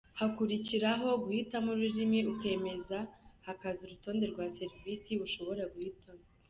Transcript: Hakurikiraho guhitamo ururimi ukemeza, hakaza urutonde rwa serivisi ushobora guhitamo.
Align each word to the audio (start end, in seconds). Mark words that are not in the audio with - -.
Hakurikiraho 0.19 1.07
guhitamo 1.23 1.69
ururimi 1.75 2.19
ukemeza, 2.33 2.97
hakaza 3.45 3.79
urutonde 3.83 4.25
rwa 4.31 4.45
serivisi 4.57 5.11
ushobora 5.25 5.63
guhitamo. 5.73 6.23